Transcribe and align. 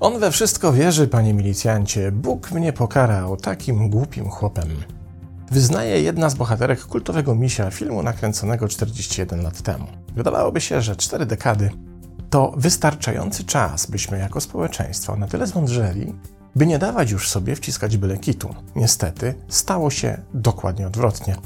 On 0.00 0.18
we 0.18 0.30
wszystko 0.30 0.72
wierzy, 0.72 1.08
panie 1.08 1.34
milicjancie. 1.34 2.12
Bóg 2.12 2.52
mnie 2.52 2.72
pokarał 2.72 3.36
takim 3.36 3.90
głupim 3.90 4.28
chłopem. 4.28 4.68
Wyznaje 5.50 6.02
jedna 6.02 6.30
z 6.30 6.34
bohaterek 6.34 6.80
kultowego 6.80 7.34
misia 7.34 7.70
filmu 7.70 8.02
nakręconego 8.02 8.68
41 8.68 9.42
lat 9.42 9.62
temu. 9.62 9.86
Wydawałoby 10.16 10.60
się, 10.60 10.82
że 10.82 10.96
cztery 10.96 11.26
dekady 11.26 11.70
to 12.30 12.52
wystarczający 12.56 13.44
czas, 13.44 13.86
byśmy 13.86 14.18
jako 14.18 14.40
społeczeństwo 14.40 15.16
na 15.16 15.26
tyle 15.26 15.46
zmądrzeli, 15.46 16.14
by 16.56 16.66
nie 16.66 16.78
dawać 16.78 17.10
już 17.10 17.28
sobie 17.28 17.56
wciskać 17.56 17.96
byle 17.96 18.18
kitu. 18.18 18.54
Niestety 18.76 19.34
stało 19.48 19.90
się 19.90 20.20
dokładnie 20.34 20.86
odwrotnie, 20.86 21.36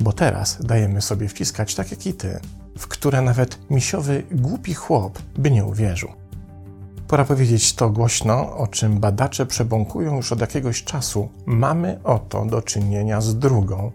bo 0.00 0.12
teraz 0.12 0.58
dajemy 0.60 1.00
sobie 1.02 1.28
wciskać 1.28 1.74
takie 1.74 1.96
kity, 1.96 2.40
w 2.78 2.88
które 2.88 3.22
nawet 3.22 3.70
misiowy 3.70 4.22
głupi 4.30 4.74
chłop 4.74 5.18
by 5.38 5.50
nie 5.50 5.64
uwierzył. 5.64 6.08
Pora 7.08 7.24
powiedzieć 7.24 7.74
to 7.74 7.90
głośno, 7.90 8.56
o 8.56 8.66
czym 8.66 9.00
badacze 9.00 9.46
przebąkują 9.46 10.16
już 10.16 10.32
od 10.32 10.40
jakiegoś 10.40 10.84
czasu. 10.84 11.28
Mamy 11.46 12.00
oto 12.04 12.44
do 12.44 12.62
czynienia 12.62 13.20
z 13.20 13.38
drugą, 13.38 13.92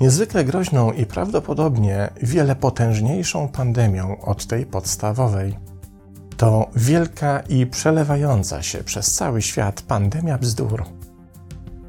niezwykle 0.00 0.44
groźną 0.44 0.92
i 0.92 1.06
prawdopodobnie 1.06 2.10
wiele 2.22 2.56
potężniejszą 2.56 3.48
pandemią 3.48 4.20
od 4.20 4.46
tej 4.46 4.66
podstawowej. 4.66 5.56
To 6.44 6.70
wielka 6.76 7.40
i 7.40 7.66
przelewająca 7.66 8.62
się 8.62 8.84
przez 8.84 9.14
cały 9.14 9.42
świat 9.42 9.82
pandemia 9.82 10.38
bzdur. 10.38 10.84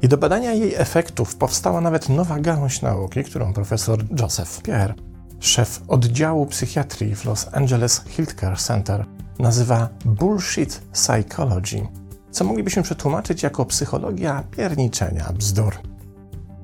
I 0.02 0.08
do 0.08 0.16
badania 0.16 0.52
jej 0.52 0.74
efektów 0.74 1.36
powstała 1.36 1.80
nawet 1.80 2.08
nowa 2.08 2.40
gałąź 2.40 2.82
nauki, 2.82 3.24
którą 3.24 3.52
profesor 3.52 4.04
Joseph 4.20 4.62
Pierre, 4.62 4.94
szef 5.40 5.82
oddziału 5.88 6.46
psychiatrii 6.46 7.14
w 7.14 7.24
Los 7.24 7.46
Angeles 7.52 8.04
Healthcare 8.16 8.58
Center, 8.58 9.06
nazywa 9.38 9.88
bullshit 10.04 10.82
psychology, 10.92 11.88
co 12.30 12.44
moglibyśmy 12.44 12.82
przetłumaczyć 12.82 13.42
jako 13.42 13.64
psychologia 13.64 14.44
pierniczenia 14.50 15.32
bzdur. 15.38 15.74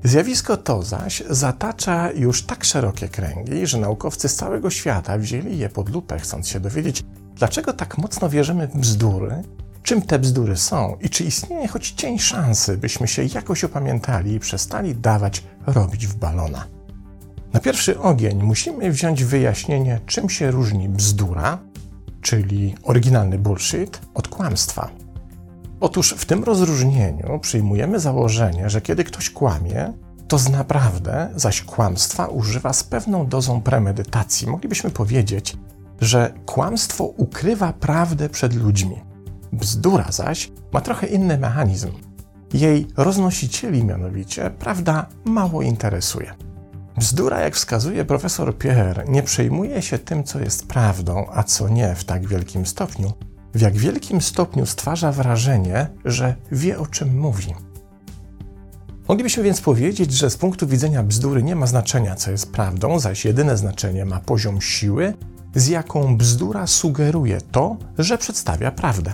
Zjawisko 0.03 0.57
to 0.57 0.83
zaś 0.83 1.23
zatacza 1.29 2.11
już 2.11 2.43
tak 2.43 2.63
szerokie 2.65 3.09
kręgi, 3.09 3.67
że 3.67 3.77
naukowcy 3.77 4.29
z 4.29 4.35
całego 4.35 4.69
świata 4.69 5.17
wzięli 5.17 5.57
je 5.57 5.69
pod 5.69 5.89
lupę, 5.89 6.19
chcąc 6.19 6.47
się 6.47 6.59
dowiedzieć, 6.59 7.03
dlaczego 7.35 7.73
tak 7.73 7.97
mocno 7.97 8.29
wierzymy 8.29 8.67
w 8.67 8.77
bzdury, 8.77 9.43
czym 9.83 10.01
te 10.01 10.19
bzdury 10.19 10.57
są 10.57 10.97
i 11.01 11.09
czy 11.09 11.23
istnieje 11.23 11.67
choć 11.67 11.91
cień 11.91 12.19
szansy, 12.19 12.77
byśmy 12.77 13.07
się 13.07 13.23
jakoś 13.23 13.63
opamiętali 13.63 14.33
i 14.33 14.39
przestali 14.39 14.95
dawać 14.95 15.43
robić 15.65 16.07
w 16.07 16.15
balona. 16.15 16.65
Na 17.53 17.59
pierwszy 17.59 17.99
ogień 17.99 18.43
musimy 18.43 18.91
wziąć 18.91 19.23
wyjaśnienie, 19.23 19.99
czym 20.05 20.29
się 20.29 20.51
różni 20.51 20.89
bzdura, 20.89 21.59
czyli 22.21 22.75
oryginalny 22.83 23.39
bullshit, 23.39 23.99
od 24.13 24.27
kłamstwa. 24.27 25.02
Otóż 25.83 26.15
w 26.17 26.25
tym 26.25 26.43
rozróżnieniu 26.43 27.39
przyjmujemy 27.39 27.99
założenie, 27.99 28.69
że 28.69 28.81
kiedy 28.81 29.03
ktoś 29.03 29.29
kłamie, 29.29 29.93
to 30.27 30.37
z 30.37 30.49
naprawdę, 30.49 31.29
zaś 31.35 31.61
kłamstwa 31.61 32.27
używa 32.27 32.73
z 32.73 32.83
pewną 32.83 33.27
dozą 33.27 33.61
premedytacji. 33.61 34.47
Moglibyśmy 34.47 34.89
powiedzieć, 34.89 35.57
że 36.01 36.33
kłamstwo 36.45 37.03
ukrywa 37.03 37.73
prawdę 37.73 38.29
przed 38.29 38.53
ludźmi. 38.53 39.01
Bzdura 39.53 40.11
zaś 40.11 40.51
ma 40.71 40.81
trochę 40.81 41.07
inny 41.07 41.37
mechanizm. 41.37 41.91
Jej 42.53 42.87
roznosicieli 42.97 43.83
mianowicie 43.83 44.51
prawda 44.59 45.05
mało 45.25 45.61
interesuje. 45.61 46.33
Bzdura, 46.97 47.39
jak 47.39 47.55
wskazuje 47.55 48.05
profesor 48.05 48.57
Pierre, 48.57 49.05
nie 49.07 49.23
przejmuje 49.23 49.81
się 49.81 49.99
tym, 49.99 50.23
co 50.23 50.39
jest 50.39 50.67
prawdą, 50.67 51.25
a 51.33 51.43
co 51.43 51.69
nie 51.69 51.95
w 51.95 52.03
tak 52.03 52.27
wielkim 52.27 52.65
stopniu, 52.65 53.13
w 53.53 53.61
jak 53.61 53.77
wielkim 53.77 54.21
stopniu 54.21 54.65
stwarza 54.65 55.11
wrażenie, 55.11 55.87
że 56.05 56.35
wie 56.51 56.79
o 56.79 56.87
czym 56.87 57.19
mówi. 57.19 57.53
Moglibyśmy 59.07 59.43
więc 59.43 59.61
powiedzieć, 59.61 60.11
że 60.11 60.29
z 60.29 60.37
punktu 60.37 60.67
widzenia 60.67 61.03
bzdury 61.03 61.43
nie 61.43 61.55
ma 61.55 61.67
znaczenia, 61.67 62.15
co 62.15 62.31
jest 62.31 62.51
prawdą, 62.51 62.99
zaś 62.99 63.25
jedyne 63.25 63.57
znaczenie 63.57 64.05
ma 64.05 64.19
poziom 64.19 64.61
siły, 64.61 65.13
z 65.55 65.67
jaką 65.67 66.17
bzdura 66.17 66.67
sugeruje 66.67 67.41
to, 67.41 67.77
że 67.97 68.17
przedstawia 68.17 68.71
prawdę. 68.71 69.13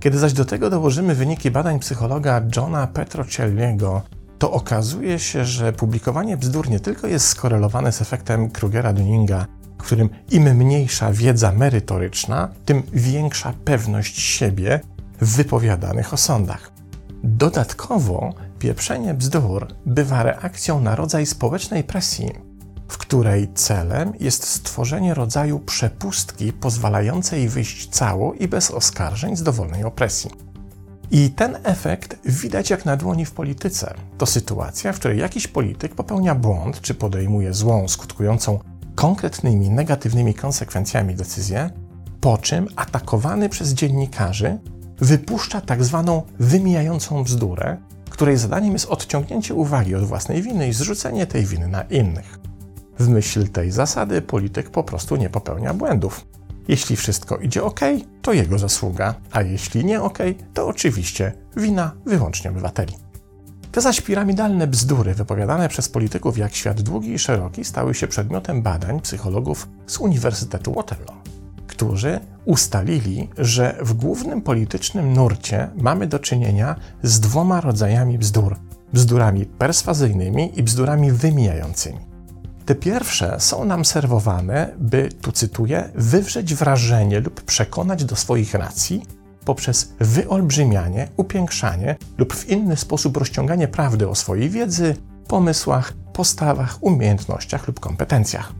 Kiedy 0.00 0.18
zaś 0.18 0.32
do 0.32 0.44
tego 0.44 0.70
dołożymy 0.70 1.14
wyniki 1.14 1.50
badań 1.50 1.78
psychologa 1.78 2.42
Johna 2.56 2.86
Petrocelliego, 2.86 4.02
to 4.38 4.52
okazuje 4.52 5.18
się, 5.18 5.44
że 5.44 5.72
publikowanie 5.72 6.36
bzdur 6.36 6.70
nie 6.70 6.80
tylko 6.80 7.06
jest 7.06 7.28
skorelowane 7.28 7.92
z 7.92 8.02
efektem 8.02 8.48
Krugera-Dunninga, 8.48 9.44
w 9.78 9.82
którym 9.82 10.08
im 10.30 10.56
mniejsza 10.56 11.12
wiedza 11.12 11.52
merytoryczna, 11.52 12.48
tym 12.64 12.82
większa 12.92 13.52
pewność 13.64 14.20
siebie 14.20 14.80
w 15.20 15.36
wypowiadanych 15.36 16.12
osądach. 16.12 16.72
Dodatkowo 17.24 18.34
pieprzenie 18.58 19.14
bzdur 19.14 19.68
bywa 19.86 20.22
reakcją 20.22 20.80
na 20.80 20.96
rodzaj 20.96 21.26
społecznej 21.26 21.84
presji, 21.84 22.30
w 22.88 22.98
której 22.98 23.48
celem 23.54 24.12
jest 24.20 24.46
stworzenie 24.46 25.14
rodzaju 25.14 25.58
przepustki 25.58 26.52
pozwalającej 26.52 27.48
wyjść 27.48 27.88
cało 27.88 28.34
i 28.34 28.48
bez 28.48 28.70
oskarżeń 28.70 29.36
z 29.36 29.42
dowolnej 29.42 29.84
opresji. 29.84 30.30
I 31.10 31.30
ten 31.30 31.58
efekt 31.62 32.16
widać 32.24 32.70
jak 32.70 32.84
na 32.84 32.96
dłoni 32.96 33.24
w 33.24 33.32
polityce. 33.32 33.94
To 34.18 34.26
sytuacja, 34.26 34.92
w 34.92 34.98
której 34.98 35.18
jakiś 35.18 35.48
polityk 35.48 35.94
popełnia 35.94 36.34
błąd 36.34 36.80
czy 36.80 36.94
podejmuje 36.94 37.54
złą, 37.54 37.88
skutkującą 37.88 38.58
konkretnymi 38.98 39.70
negatywnymi 39.70 40.34
konsekwencjami 40.34 41.14
decyzję, 41.14 41.70
po 42.20 42.38
czym 42.38 42.66
atakowany 42.76 43.48
przez 43.48 43.74
dziennikarzy 43.74 44.58
wypuszcza 44.98 45.60
tak 45.60 45.84
zwaną 45.84 46.22
wymijającą 46.38 47.24
bzdurę, 47.24 47.76
której 48.10 48.36
zadaniem 48.36 48.72
jest 48.72 48.86
odciągnięcie 48.86 49.54
uwagi 49.54 49.94
od 49.94 50.04
własnej 50.04 50.42
winy 50.42 50.68
i 50.68 50.72
zrzucenie 50.72 51.26
tej 51.26 51.44
winy 51.44 51.68
na 51.68 51.82
innych. 51.82 52.38
W 52.98 53.08
myśl 53.08 53.48
tej 53.48 53.70
zasady 53.70 54.22
polityk 54.22 54.70
po 54.70 54.84
prostu 54.84 55.16
nie 55.16 55.30
popełnia 55.30 55.74
błędów. 55.74 56.26
Jeśli 56.68 56.96
wszystko 56.96 57.36
idzie 57.36 57.64
ok, 57.64 57.80
to 58.22 58.32
jego 58.32 58.58
zasługa, 58.58 59.14
a 59.30 59.42
jeśli 59.42 59.84
nie 59.84 60.02
ok, 60.02 60.18
to 60.54 60.66
oczywiście 60.66 61.32
wina 61.56 61.92
wyłącznie 62.06 62.50
obywateli. 62.50 63.07
Te 63.78 63.82
zaś 63.82 64.00
piramidalne 64.00 64.66
bzdury 64.66 65.14
wypowiadane 65.14 65.68
przez 65.68 65.88
polityków 65.88 66.38
jak 66.38 66.54
świat 66.54 66.80
długi 66.80 67.12
i 67.12 67.18
szeroki 67.18 67.64
stały 67.64 67.94
się 67.94 68.06
przedmiotem 68.06 68.62
badań 68.62 69.00
psychologów 69.00 69.68
z 69.86 69.98
Uniwersytetu 69.98 70.72
Waterloo, 70.72 71.14
którzy 71.66 72.20
ustalili, 72.44 73.28
że 73.38 73.78
w 73.80 73.92
głównym 73.92 74.42
politycznym 74.42 75.12
nurcie 75.12 75.70
mamy 75.76 76.06
do 76.06 76.18
czynienia 76.18 76.76
z 77.02 77.20
dwoma 77.20 77.60
rodzajami 77.60 78.18
bzdur: 78.18 78.56
bzdurami 78.92 79.46
perswazyjnymi 79.46 80.58
i 80.58 80.62
bzdurami 80.62 81.12
wymijającymi. 81.12 81.98
Te 82.66 82.74
pierwsze 82.74 83.36
są 83.40 83.64
nam 83.64 83.84
serwowane, 83.84 84.74
by, 84.78 85.08
tu 85.20 85.32
cytuję, 85.32 85.90
wywrzeć 85.94 86.54
wrażenie 86.54 87.20
lub 87.20 87.42
przekonać 87.42 88.04
do 88.04 88.16
swoich 88.16 88.54
racji 88.54 89.02
poprzez 89.48 89.92
wyolbrzymianie, 90.00 91.08
upiększanie 91.16 91.96
lub 92.18 92.34
w 92.34 92.48
inny 92.48 92.76
sposób 92.76 93.16
rozciąganie 93.16 93.68
prawdy 93.68 94.08
o 94.08 94.14
swojej 94.14 94.50
wiedzy, 94.50 94.96
pomysłach, 95.28 95.92
postawach, 96.12 96.78
umiejętnościach 96.80 97.68
lub 97.68 97.80
kompetencjach. 97.80 98.52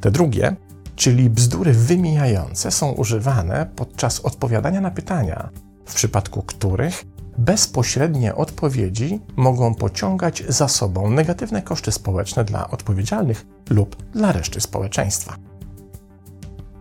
Te 0.00 0.10
drugie, 0.10 0.56
czyli 0.96 1.30
bzdury 1.30 1.72
wymijające, 1.72 2.70
są 2.70 2.92
używane 2.92 3.66
podczas 3.76 4.20
odpowiadania 4.20 4.80
na 4.80 4.90
pytania, 4.90 5.48
w 5.86 5.94
przypadku 5.94 6.42
których 6.42 7.04
bezpośrednie 7.38 8.34
odpowiedzi 8.34 9.20
mogą 9.36 9.74
pociągać 9.74 10.44
za 10.48 10.68
sobą 10.68 11.10
negatywne 11.10 11.62
koszty 11.62 11.92
społeczne 11.92 12.44
dla 12.44 12.70
odpowiedzialnych 12.70 13.46
lub 13.70 14.12
dla 14.12 14.32
reszty 14.32 14.60
społeczeństwa. 14.60 15.47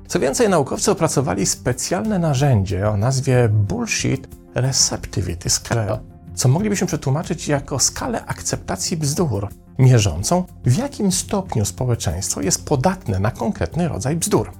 Co 0.07 0.19
więcej, 0.19 0.49
naukowcy 0.49 0.91
opracowali 0.91 1.45
specjalne 1.45 2.19
narzędzie 2.19 2.89
o 2.89 2.97
nazwie 2.97 3.49
Bullshit 3.49 4.27
Receptivity 4.55 5.49
Scale, 5.49 5.99
co 6.35 6.49
moglibyśmy 6.49 6.87
przetłumaczyć 6.87 7.47
jako 7.47 7.79
skalę 7.79 8.25
akceptacji 8.25 8.97
bzdur, 8.97 9.49
mierzącą 9.79 10.43
w 10.65 10.77
jakim 10.77 11.11
stopniu 11.11 11.65
społeczeństwo 11.65 12.41
jest 12.41 12.65
podatne 12.65 13.19
na 13.19 13.31
konkretny 13.31 13.87
rodzaj 13.87 14.15
bzdur. 14.15 14.51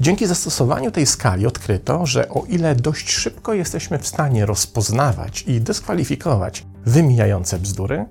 Dzięki 0.00 0.26
zastosowaniu 0.26 0.90
tej 0.90 1.06
skali 1.06 1.46
odkryto, 1.46 2.06
że 2.06 2.28
o 2.28 2.44
ile 2.48 2.74
dość 2.74 3.10
szybko 3.10 3.54
jesteśmy 3.54 3.98
w 3.98 4.06
stanie 4.06 4.46
rozpoznawać 4.46 5.44
i 5.46 5.60
dyskwalifikować 5.60 6.66
wymijające 6.86 7.58
bzdury, 7.58 8.06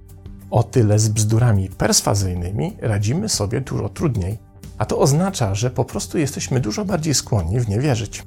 o 0.52 0.64
tyle 0.64 1.00
z 1.00 1.10
bzdurami 1.10 1.70
perswazyjnymi 1.70 2.78
radzimy 2.82 3.30
sobie 3.30 3.62
dużo 3.62 3.90
trudniej, 3.90 4.51
a 4.82 4.86
to 4.86 5.00
oznacza, 5.00 5.56
że 5.56 5.70
po 5.72 5.86
prostu 5.86 6.18
jesteśmy 6.18 6.60
dużo 6.60 6.86
bardziej 6.86 7.14
skłonni 7.14 7.60
w 7.60 7.70
nie 7.70 7.80
wierzyć. 7.80 8.24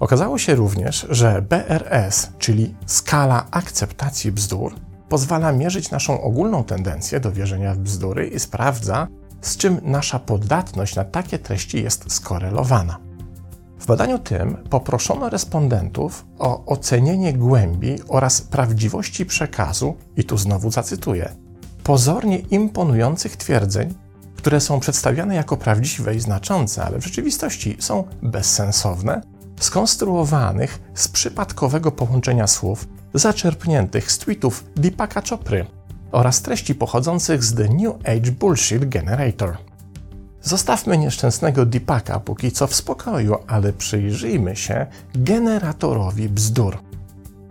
Okazało 0.00 0.38
się 0.38 0.54
również, 0.54 1.06
że 1.10 1.42
BRS, 1.42 2.28
czyli 2.38 2.74
skala 2.86 3.46
akceptacji 3.50 4.32
bzdur, 4.32 4.74
pozwala 5.08 5.52
mierzyć 5.52 5.90
naszą 5.90 6.22
ogólną 6.22 6.64
tendencję 6.64 7.20
do 7.20 7.32
wierzenia 7.32 7.74
w 7.74 7.78
bzdury 7.78 8.26
i 8.26 8.40
sprawdza, 8.40 9.08
z 9.40 9.56
czym 9.56 9.80
nasza 9.82 10.18
podatność 10.18 10.96
na 10.96 11.04
takie 11.04 11.38
treści 11.38 11.82
jest 11.82 12.12
skorelowana. 12.12 12.98
W 13.78 13.86
badaniu 13.86 14.18
tym 14.18 14.56
poproszono 14.70 15.28
respondentów 15.28 16.26
o 16.38 16.64
ocenienie 16.64 17.32
głębi 17.32 17.96
oraz 18.08 18.40
prawdziwości 18.40 19.26
przekazu, 19.26 19.94
i 20.16 20.24
tu 20.24 20.38
znowu 20.38 20.70
zacytuję, 20.70 21.32
pozornie 21.82 22.38
imponujących 22.38 23.36
twierdzeń, 23.36 23.94
które 24.46 24.60
są 24.60 24.80
przedstawiane 24.80 25.34
jako 25.34 25.56
prawdziwe 25.56 26.14
i 26.14 26.20
znaczące, 26.20 26.84
ale 26.84 27.00
w 27.00 27.04
rzeczywistości 27.04 27.76
są 27.80 28.04
bezsensowne, 28.22 29.20
skonstruowanych 29.60 30.78
z 30.94 31.08
przypadkowego 31.08 31.92
połączenia 31.92 32.46
słów 32.46 32.88
zaczerpniętych 33.14 34.12
z 34.12 34.18
tweetów 34.18 34.64
Deepaka 34.76 35.22
Chopry 35.30 35.66
oraz 36.12 36.42
treści 36.42 36.74
pochodzących 36.74 37.44
z 37.44 37.54
The 37.54 37.68
New 37.68 37.94
Age 38.04 38.32
Bullshit 38.32 38.88
Generator. 38.88 39.56
Zostawmy 40.42 40.98
nieszczęsnego 40.98 41.66
Deepaka 41.66 42.20
póki 42.20 42.52
co 42.52 42.66
w 42.66 42.74
spokoju, 42.74 43.36
ale 43.46 43.72
przyjrzyjmy 43.72 44.56
się 44.56 44.86
generatorowi 45.14 46.28
bzdur. 46.28 46.78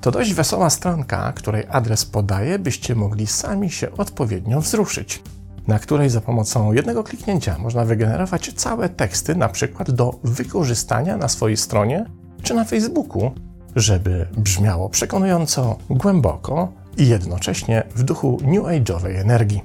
To 0.01 0.11
dość 0.11 0.33
wesoła 0.33 0.69
stronka, 0.69 1.33
której 1.33 1.63
adres 1.69 2.05
podaję, 2.05 2.59
byście 2.59 2.95
mogli 2.95 3.27
sami 3.27 3.71
się 3.71 3.91
odpowiednio 3.91 4.61
wzruszyć, 4.61 5.23
na 5.67 5.79
której 5.79 6.09
za 6.09 6.21
pomocą 6.21 6.73
jednego 6.73 7.03
kliknięcia 7.03 7.57
można 7.59 7.85
wygenerować 7.85 8.53
całe 8.53 8.89
teksty, 8.89 9.35
na 9.35 9.49
przykład 9.49 9.91
do 9.91 10.19
wykorzystania 10.23 11.17
na 11.17 11.27
swojej 11.27 11.57
stronie 11.57 12.05
czy 12.43 12.53
na 12.53 12.63
Facebooku, 12.63 13.31
żeby 13.75 14.27
brzmiało 14.37 14.89
przekonująco, 14.89 15.77
głęboko 15.89 16.71
i 16.97 17.07
jednocześnie 17.07 17.83
w 17.95 18.03
duchu 18.03 18.37
New 18.43 18.63
Age'owej 18.63 19.21
energii. 19.21 19.61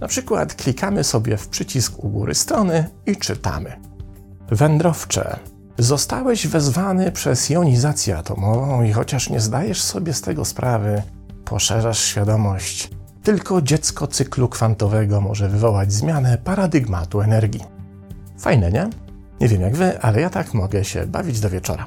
Na 0.00 0.08
przykład 0.08 0.54
klikamy 0.54 1.04
sobie 1.04 1.36
w 1.36 1.48
przycisk 1.48 2.04
u 2.04 2.08
góry 2.08 2.34
strony 2.34 2.88
i 3.06 3.16
czytamy. 3.16 3.72
Wędrowcze. 4.50 5.38
Zostałeś 5.78 6.46
wezwany 6.46 7.12
przez 7.12 7.50
jonizację 7.50 8.18
atomową 8.18 8.82
i 8.82 8.92
chociaż 8.92 9.30
nie 9.30 9.40
zdajesz 9.40 9.82
sobie 9.82 10.12
z 10.12 10.20
tego 10.20 10.44
sprawy, 10.44 11.02
poszerzasz 11.44 11.98
świadomość. 11.98 12.90
Tylko 13.22 13.62
dziecko 13.62 14.06
cyklu 14.06 14.48
kwantowego 14.48 15.20
może 15.20 15.48
wywołać 15.48 15.92
zmianę 15.92 16.38
paradygmatu 16.44 17.20
energii. 17.20 17.64
Fajne, 18.38 18.72
nie? 18.72 18.90
Nie 19.40 19.48
wiem 19.48 19.62
jak 19.62 19.76
wy, 19.76 20.00
ale 20.00 20.20
ja 20.20 20.30
tak 20.30 20.54
mogę 20.54 20.84
się 20.84 21.06
bawić 21.06 21.40
do 21.40 21.50
wieczora. 21.50 21.86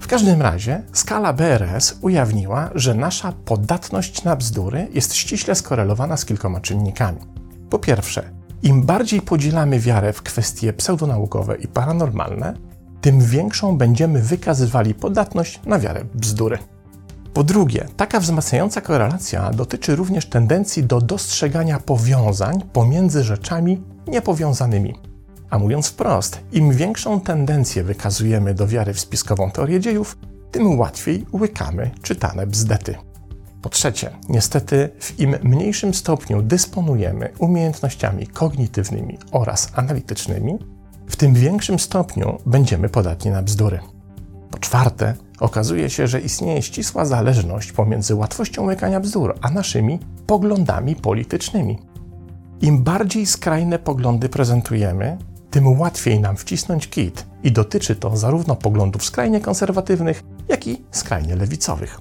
W 0.00 0.06
każdym 0.06 0.42
razie 0.42 0.82
skala 0.92 1.32
BRS 1.32 1.98
ujawniła, 2.00 2.70
że 2.74 2.94
nasza 2.94 3.32
podatność 3.32 4.24
na 4.24 4.36
bzdury 4.36 4.88
jest 4.92 5.14
ściśle 5.14 5.54
skorelowana 5.54 6.16
z 6.16 6.24
kilkoma 6.24 6.60
czynnikami. 6.60 7.18
Po 7.70 7.78
pierwsze, 7.78 8.30
im 8.62 8.82
bardziej 8.82 9.20
podzielamy 9.20 9.80
wiarę 9.80 10.12
w 10.12 10.22
kwestie 10.22 10.72
pseudonaukowe 10.72 11.56
i 11.56 11.68
paranormalne, 11.68 12.54
tym 13.00 13.20
większą 13.20 13.78
będziemy 13.78 14.22
wykazywali 14.22 14.94
podatność 14.94 15.60
na 15.66 15.78
wiarę 15.78 16.04
bzdury. 16.14 16.58
Po 17.34 17.44
drugie, 17.44 17.86
taka 17.96 18.20
wzmacniająca 18.20 18.80
korelacja 18.80 19.50
dotyczy 19.50 19.96
również 19.96 20.26
tendencji 20.26 20.84
do 20.84 21.00
dostrzegania 21.00 21.80
powiązań 21.80 22.62
pomiędzy 22.72 23.24
rzeczami 23.24 23.82
niepowiązanymi. 24.06 24.94
A 25.50 25.58
mówiąc 25.58 25.88
wprost, 25.88 26.40
im 26.52 26.72
większą 26.72 27.20
tendencję 27.20 27.84
wykazujemy 27.84 28.54
do 28.54 28.66
wiary 28.66 28.94
w 28.94 29.00
spiskową 29.00 29.50
teorię 29.50 29.80
dziejów, 29.80 30.18
tym 30.50 30.78
łatwiej 30.78 31.26
łykamy 31.32 31.90
czytane 32.02 32.46
bzdety. 32.46 32.94
Po 33.62 33.68
trzecie, 33.68 34.10
niestety 34.28 34.90
w 34.98 35.20
im 35.20 35.36
mniejszym 35.42 35.94
stopniu 35.94 36.42
dysponujemy 36.42 37.32
umiejętnościami 37.38 38.26
kognitywnymi 38.26 39.18
oraz 39.32 39.68
analitycznymi, 39.74 40.58
w 41.08 41.16
tym 41.16 41.34
większym 41.34 41.78
stopniu 41.78 42.38
będziemy 42.46 42.88
podatni 42.88 43.30
na 43.30 43.42
bzdury. 43.42 43.93
Czwarte, 44.64 45.14
okazuje 45.40 45.90
się, 45.90 46.06
że 46.06 46.20
istnieje 46.20 46.62
ścisła 46.62 47.04
zależność 47.04 47.72
pomiędzy 47.72 48.14
łatwością 48.14 48.64
łykania 48.64 49.00
bzdur 49.00 49.34
a 49.40 49.50
naszymi 49.50 49.98
poglądami 50.26 50.96
politycznymi. 50.96 51.78
Im 52.60 52.82
bardziej 52.82 53.26
skrajne 53.26 53.78
poglądy 53.78 54.28
prezentujemy, 54.28 55.18
tym 55.50 55.80
łatwiej 55.80 56.20
nam 56.20 56.36
wcisnąć 56.36 56.88
kit 56.88 57.26
i 57.42 57.52
dotyczy 57.52 57.96
to 57.96 58.16
zarówno 58.16 58.56
poglądów 58.56 59.04
skrajnie 59.04 59.40
konserwatywnych, 59.40 60.22
jak 60.48 60.66
i 60.66 60.82
skrajnie 60.90 61.36
lewicowych. 61.36 62.00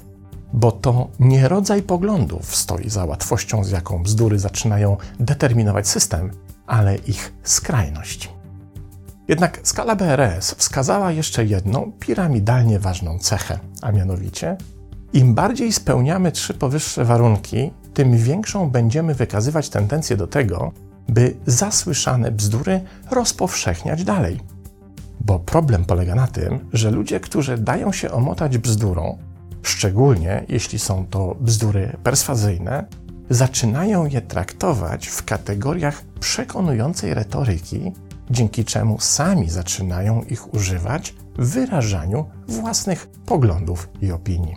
Bo 0.53 0.71
to 0.71 1.07
nie 1.19 1.47
rodzaj 1.47 1.81
poglądów 1.81 2.55
stoi 2.55 2.89
za 2.89 3.05
łatwością, 3.05 3.63
z 3.63 3.71
jaką 3.71 4.03
bzdury 4.03 4.39
zaczynają 4.39 4.97
determinować 5.19 5.87
system, 5.87 6.31
ale 6.67 6.95
ich 6.95 7.33
skrajność. 7.43 8.32
Jednak 9.27 9.59
skala 9.63 9.95
BRS 9.95 10.55
wskazała 10.57 11.11
jeszcze 11.11 11.45
jedną 11.45 11.91
piramidalnie 11.99 12.79
ważną 12.79 13.19
cechę, 13.19 13.59
a 13.81 13.91
mianowicie 13.91 14.57
im 15.13 15.35
bardziej 15.35 15.73
spełniamy 15.73 16.31
trzy 16.31 16.53
powyższe 16.53 17.05
warunki, 17.05 17.71
tym 17.93 18.17
większą 18.17 18.69
będziemy 18.69 19.13
wykazywać 19.15 19.69
tendencję 19.69 20.17
do 20.17 20.27
tego, 20.27 20.71
by 21.09 21.35
zasłyszane 21.45 22.31
bzdury 22.31 22.81
rozpowszechniać 23.11 24.03
dalej. 24.03 24.39
Bo 25.21 25.39
problem 25.39 25.85
polega 25.85 26.15
na 26.15 26.27
tym, 26.27 26.59
że 26.73 26.91
ludzie, 26.91 27.19
którzy 27.19 27.57
dają 27.57 27.91
się 27.91 28.11
omotać 28.11 28.57
bzdurą, 28.57 29.17
szczególnie 29.61 30.45
jeśli 30.49 30.79
są 30.79 31.05
to 31.09 31.35
bzdury 31.39 31.97
perswazyjne, 32.03 32.85
zaczynają 33.29 34.05
je 34.05 34.21
traktować 34.21 35.07
w 35.07 35.23
kategoriach 35.23 36.03
przekonującej 36.19 37.13
retoryki, 37.13 37.91
dzięki 38.29 38.65
czemu 38.65 38.99
sami 38.99 39.49
zaczynają 39.49 40.21
ich 40.21 40.53
używać 40.53 41.15
w 41.37 41.49
wyrażaniu 41.49 42.25
własnych 42.47 43.07
poglądów 43.25 43.89
i 44.01 44.11
opinii. 44.11 44.55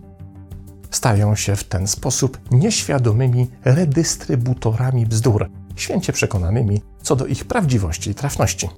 Stają 0.90 1.34
się 1.34 1.56
w 1.56 1.64
ten 1.64 1.86
sposób 1.86 2.38
nieświadomymi 2.50 3.50
redystrybutorami 3.64 5.06
bzdur, 5.06 5.50
święcie 5.76 6.12
przekonanymi 6.12 6.82
co 7.02 7.16
do 7.16 7.26
ich 7.26 7.44
prawdziwości 7.44 8.10
i 8.10 8.14
trafności. 8.14 8.68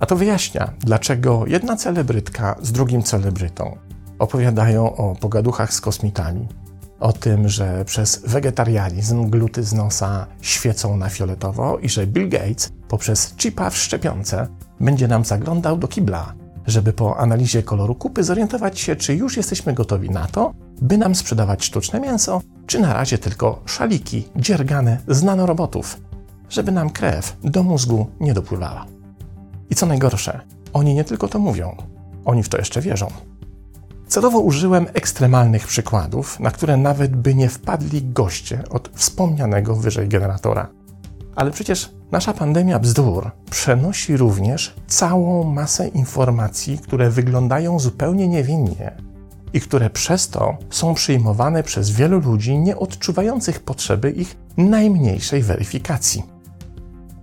A 0.00 0.06
to 0.06 0.16
wyjaśnia, 0.16 0.72
dlaczego 0.80 1.44
jedna 1.46 1.76
celebrytka 1.76 2.56
z 2.62 2.72
drugim 2.72 3.02
celebrytą 3.02 3.78
opowiadają 4.18 4.96
o 4.96 5.16
pogaduchach 5.16 5.74
z 5.74 5.80
kosmitami, 5.80 6.48
o 7.00 7.12
tym, 7.12 7.48
że 7.48 7.84
przez 7.84 8.22
wegetarianizm 8.26 9.30
gluty 9.30 9.62
z 9.62 9.72
nosa 9.72 10.26
świecą 10.40 10.96
na 10.96 11.08
fioletowo 11.08 11.78
i 11.78 11.88
że 11.88 12.06
Bill 12.06 12.28
Gates 12.28 12.72
poprzez 12.88 13.34
chipa 13.36 13.70
w 13.70 13.76
szczepionce 13.76 14.46
będzie 14.80 15.08
nam 15.08 15.24
zaglądał 15.24 15.78
do 15.78 15.88
kibla, 15.88 16.34
żeby 16.66 16.92
po 16.92 17.16
analizie 17.16 17.62
koloru 17.62 17.94
kupy 17.94 18.24
zorientować 18.24 18.80
się, 18.80 18.96
czy 18.96 19.14
już 19.14 19.36
jesteśmy 19.36 19.72
gotowi 19.72 20.10
na 20.10 20.26
to, 20.26 20.54
by 20.82 20.98
nam 20.98 21.14
sprzedawać 21.14 21.64
sztuczne 21.64 22.00
mięso, 22.00 22.42
czy 22.66 22.80
na 22.80 22.92
razie 22.92 23.18
tylko 23.18 23.62
szaliki 23.66 24.28
dziergane 24.36 24.98
z 25.08 25.22
nanorobotów, 25.22 26.00
żeby 26.50 26.72
nam 26.72 26.90
krew 26.90 27.36
do 27.44 27.62
mózgu 27.62 28.06
nie 28.20 28.34
dopływała. 28.34 28.86
I 29.70 29.74
co 29.74 29.86
najgorsze, 29.86 30.40
oni 30.72 30.94
nie 30.94 31.04
tylko 31.04 31.28
to 31.28 31.38
mówią, 31.38 31.76
oni 32.24 32.42
w 32.42 32.48
to 32.48 32.58
jeszcze 32.58 32.80
wierzą. 32.80 33.08
Celowo 34.08 34.38
użyłem 34.38 34.86
ekstremalnych 34.94 35.66
przykładów, 35.66 36.40
na 36.40 36.50
które 36.50 36.76
nawet 36.76 37.16
by 37.16 37.34
nie 37.34 37.48
wpadli 37.48 38.02
goście 38.02 38.62
od 38.70 38.90
wspomnianego 38.94 39.76
wyżej 39.76 40.08
generatora. 40.08 40.68
Ale 41.36 41.50
przecież 41.50 41.90
nasza 42.10 42.34
pandemia 42.34 42.78
bzdur 42.78 43.30
przenosi 43.50 44.16
również 44.16 44.74
całą 44.86 45.44
masę 45.44 45.88
informacji, 45.88 46.78
które 46.78 47.10
wyglądają 47.10 47.78
zupełnie 47.78 48.28
niewinnie 48.28 48.92
i 49.52 49.60
które 49.60 49.90
przez 49.90 50.28
to 50.28 50.56
są 50.70 50.94
przyjmowane 50.94 51.62
przez 51.62 51.90
wielu 51.90 52.20
ludzi 52.20 52.58
nie 52.58 52.76
odczuwających 52.76 53.60
potrzeby 53.60 54.10
ich 54.10 54.36
najmniejszej 54.56 55.42
weryfikacji. 55.42 56.22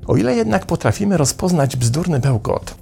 O 0.08 0.15
ile 0.15 0.36
jednak 0.36 0.65
potrafimy 0.65 1.18
rozpoznać 1.18 1.75
bzdurny 1.75 2.20
bełkot, 2.20 2.75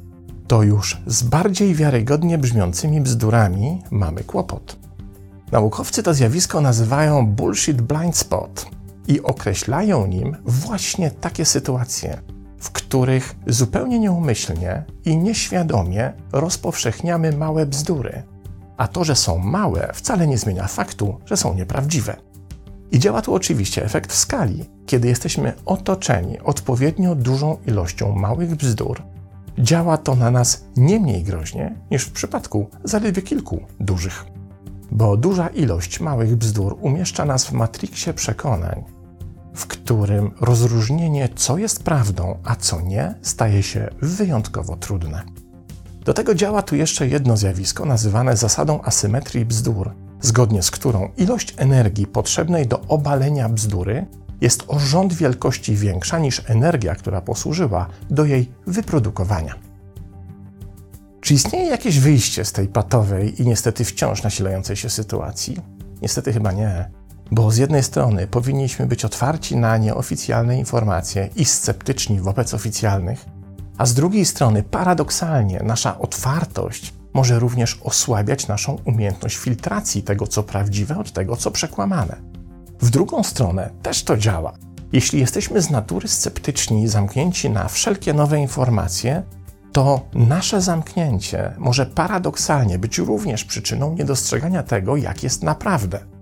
to 0.47 0.63
już 0.63 1.01
z 1.07 1.23
bardziej 1.23 1.75
wiarygodnie 1.75 2.37
brzmiącymi 2.37 3.01
bzdurami 3.01 3.81
mamy 3.91 4.23
kłopot. 4.23 4.77
Naukowcy 5.51 6.03
to 6.03 6.13
zjawisko 6.13 6.61
nazywają 6.61 7.27
bullshit 7.27 7.81
blind 7.81 8.17
spot 8.17 8.65
i 9.07 9.21
określają 9.21 10.07
nim 10.07 10.37
właśnie 10.45 11.11
takie 11.11 11.45
sytuacje, 11.45 12.21
w 12.59 12.71
których 12.71 13.35
zupełnie 13.47 13.99
nieumyślnie 13.99 14.83
i 15.05 15.17
nieświadomie 15.17 16.13
rozpowszechniamy 16.31 17.37
małe 17.37 17.65
bzdury, 17.65 18.23
a 18.77 18.87
to, 18.87 19.03
że 19.03 19.15
są 19.15 19.37
małe, 19.37 19.91
wcale 19.93 20.27
nie 20.27 20.37
zmienia 20.37 20.67
faktu, 20.67 21.19
że 21.25 21.37
są 21.37 21.53
nieprawdziwe. 21.53 22.15
I 22.91 22.99
działa 22.99 23.21
tu 23.21 23.33
oczywiście 23.33 23.85
efekt 23.85 24.13
skali. 24.13 24.65
Kiedy 24.85 25.07
jesteśmy 25.07 25.53
otoczeni 25.65 26.39
odpowiednio 26.39 27.15
dużą 27.15 27.57
ilością 27.67 28.15
małych 28.15 28.55
bzdur, 28.55 29.03
działa 29.59 29.97
to 29.97 30.15
na 30.15 30.31
nas 30.31 30.65
nie 30.77 30.99
mniej 30.99 31.23
groźnie 31.23 31.75
niż 31.91 32.03
w 32.03 32.11
przypadku 32.11 32.69
zaledwie 32.83 33.21
kilku 33.21 33.59
dużych. 33.79 34.25
bo 34.91 35.17
duża 35.17 35.47
ilość 35.47 35.99
małych 35.99 36.35
bzdur 36.35 36.77
umieszcza 36.81 37.25
nas 37.25 37.45
w 37.45 37.51
matriksie 37.51 38.13
przekonań, 38.13 38.83
w 39.53 39.67
którym 39.67 40.31
rozróżnienie, 40.41 41.29
co 41.35 41.57
jest 41.57 41.83
prawdą, 41.83 42.37
a 42.43 42.55
co 42.55 42.81
nie, 42.81 43.15
staje 43.21 43.63
się 43.63 43.89
wyjątkowo 44.01 44.75
trudne. 44.75 45.23
Do 46.05 46.13
tego 46.13 46.35
działa 46.35 46.61
tu 46.61 46.75
jeszcze 46.75 47.07
jedno 47.07 47.37
zjawisko 47.37 47.85
nazywane 47.85 48.37
zasadą 48.37 48.81
asymetrii 48.81 49.45
bzdur, 49.45 49.91
zgodnie 50.21 50.63
z 50.63 50.71
którą 50.71 51.09
ilość 51.17 51.53
energii 51.57 52.07
potrzebnej 52.07 52.67
do 52.67 52.81
obalenia 52.81 53.49
bzdury 53.49 54.05
jest 54.41 54.63
o 54.67 54.79
rząd 54.79 55.13
wielkości 55.13 55.75
większa 55.75 56.19
niż 56.19 56.49
energia, 56.49 56.95
która 56.95 57.21
posłużyła 57.21 57.87
do 58.09 58.25
jej 58.25 58.51
wyprodukowania. 58.67 59.55
Czy 61.21 61.33
istnieje 61.33 61.69
jakieś 61.69 61.99
wyjście 61.99 62.45
z 62.45 62.51
tej 62.51 62.67
patowej 62.67 63.41
i 63.41 63.45
niestety 63.45 63.85
wciąż 63.85 64.23
nasilającej 64.23 64.75
się 64.75 64.89
sytuacji? 64.89 65.57
Niestety 66.01 66.33
chyba 66.33 66.51
nie, 66.51 66.91
bo 67.33 67.51
z 67.51 67.57
jednej 67.57 67.83
strony 67.83 68.27
powinniśmy 68.27 68.87
być 68.87 69.05
otwarci 69.05 69.55
na 69.55 69.77
nieoficjalne 69.77 70.57
informacje 70.57 71.29
i 71.35 71.45
sceptyczni 71.45 72.19
wobec 72.21 72.53
oficjalnych, 72.53 73.25
a 73.77 73.85
z 73.85 73.93
drugiej 73.93 74.25
strony 74.25 74.63
paradoksalnie 74.63 75.59
nasza 75.63 75.99
otwartość 75.99 76.93
może 77.13 77.39
również 77.39 77.79
osłabiać 77.83 78.47
naszą 78.47 78.77
umiejętność 78.85 79.37
filtracji 79.37 80.03
tego, 80.03 80.27
co 80.27 80.43
prawdziwe, 80.43 80.97
od 80.97 81.11
tego, 81.11 81.37
co 81.37 81.51
przekłamane. 81.51 82.15
W 82.81 82.89
drugą 82.89 83.23
stronę 83.23 83.69
też 83.81 84.03
to 84.03 84.17
działa. 84.17 84.53
Jeśli 84.91 85.19
jesteśmy 85.19 85.61
z 85.61 85.69
natury 85.69 86.07
sceptyczni 86.07 86.83
i 86.83 86.87
zamknięci 86.87 87.49
na 87.49 87.67
wszelkie 87.67 88.13
nowe 88.13 88.39
informacje, 88.39 89.23
to 89.71 90.01
nasze 90.13 90.61
zamknięcie 90.61 91.53
może 91.57 91.85
paradoksalnie 91.85 92.79
być 92.79 92.97
również 92.97 93.43
przyczyną 93.43 93.93
niedostrzegania 93.93 94.63
tego, 94.63 94.97
jak 94.97 95.23
jest 95.23 95.43
naprawdę. 95.43 96.12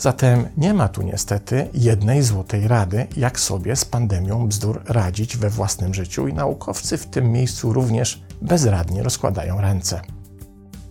Zatem 0.00 0.48
nie 0.56 0.74
ma 0.74 0.88
tu 0.88 1.02
niestety 1.02 1.68
jednej 1.74 2.22
złotej 2.22 2.68
rady, 2.68 3.06
jak 3.16 3.40
sobie 3.40 3.76
z 3.76 3.84
pandemią 3.84 4.48
bzdur 4.48 4.82
radzić 4.84 5.36
we 5.36 5.50
własnym 5.50 5.94
życiu, 5.94 6.28
i 6.28 6.34
naukowcy 6.34 6.98
w 6.98 7.06
tym 7.06 7.32
miejscu 7.32 7.72
również 7.72 8.22
bezradnie 8.42 9.02
rozkładają 9.02 9.60
ręce. 9.60 10.00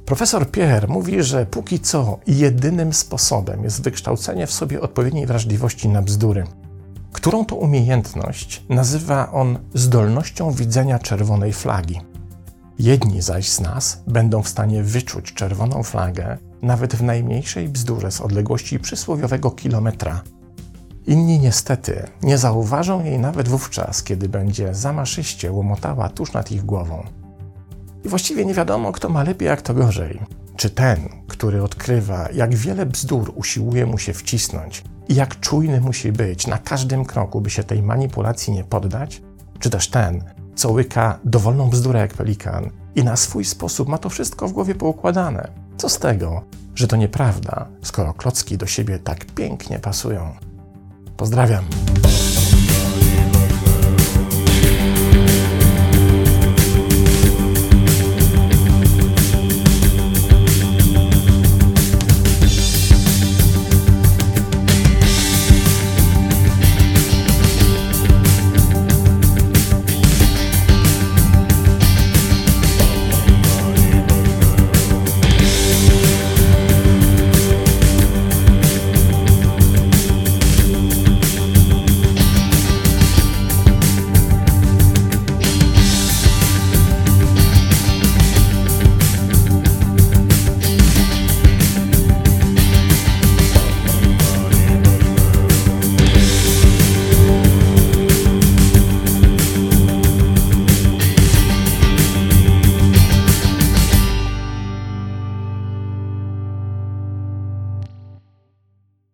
Profesor 0.05 0.51
Pierre 0.51 0.87
mówi, 0.87 1.23
że 1.23 1.45
póki 1.45 1.79
co 1.79 2.19
jedynym 2.27 2.93
sposobem 2.93 3.63
jest 3.63 3.81
wykształcenie 3.81 4.47
w 4.47 4.51
sobie 4.51 4.81
odpowiedniej 4.81 5.25
wrażliwości 5.25 5.89
na 5.89 6.01
bzdury, 6.01 6.43
którą 7.11 7.45
to 7.45 7.55
umiejętność 7.55 8.63
nazywa 8.69 9.31
on 9.31 9.59
zdolnością 9.73 10.51
widzenia 10.51 10.99
czerwonej 10.99 11.53
flagi. 11.53 12.01
Jedni 12.79 13.21
zaś 13.21 13.49
z 13.49 13.59
nas 13.59 14.03
będą 14.07 14.43
w 14.43 14.49
stanie 14.49 14.83
wyczuć 14.83 15.33
czerwoną 15.33 15.83
flagę 15.83 16.37
nawet 16.61 16.95
w 16.95 17.03
najmniejszej 17.03 17.69
bzdurze 17.69 18.11
z 18.11 18.21
odległości 18.21 18.79
przysłowiowego 18.79 19.51
kilometra. 19.51 20.21
Inni 21.07 21.39
niestety 21.39 22.07
nie 22.23 22.37
zauważą 22.37 23.03
jej 23.03 23.19
nawet 23.19 23.47
wówczas, 23.47 24.03
kiedy 24.03 24.29
będzie 24.29 24.75
zamaszyście 24.75 25.51
łomotała 25.51 26.09
tuż 26.09 26.33
nad 26.33 26.51
ich 26.51 26.65
głową. 26.65 27.03
I 28.05 28.09
właściwie 28.09 28.45
nie 28.45 28.53
wiadomo, 28.53 28.91
kto 28.91 29.09
ma 29.09 29.23
lepiej, 29.23 29.47
jak 29.47 29.61
to 29.61 29.73
gorzej. 29.73 30.19
Czy 30.55 30.69
ten, 30.69 31.09
który 31.27 31.63
odkrywa, 31.63 32.29
jak 32.33 32.55
wiele 32.55 32.85
bzdur 32.85 33.33
usiłuje 33.35 33.85
mu 33.85 33.97
się 33.97 34.13
wcisnąć 34.13 34.83
i 35.09 35.15
jak 35.15 35.39
czujny 35.39 35.81
musi 35.81 36.11
być 36.11 36.47
na 36.47 36.57
każdym 36.57 37.05
kroku, 37.05 37.41
by 37.41 37.49
się 37.49 37.63
tej 37.63 37.83
manipulacji 37.83 38.53
nie 38.53 38.63
poddać? 38.63 39.21
Czy 39.59 39.69
też 39.69 39.89
ten, 39.89 40.23
co 40.55 40.71
łyka 40.71 41.19
dowolną 41.23 41.69
bzdurę 41.69 41.99
jak 41.99 42.13
pelikan 42.13 42.69
i 42.95 43.03
na 43.03 43.15
swój 43.15 43.45
sposób 43.45 43.89
ma 43.89 43.97
to 43.97 44.09
wszystko 44.09 44.47
w 44.47 44.51
głowie 44.51 44.75
poukładane? 44.75 45.68
Co 45.79 45.89
z 45.89 45.99
tego, 45.99 46.41
że 46.75 46.87
to 46.87 46.95
nieprawda, 46.95 47.67
skoro 47.81 48.13
klocki 48.13 48.57
do 48.57 48.65
siebie 48.65 48.99
tak 48.99 49.25
pięknie 49.25 49.79
pasują? 49.79 50.35
Pozdrawiam. 51.17 51.65